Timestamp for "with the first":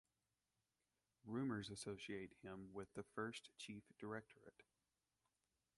2.73-3.51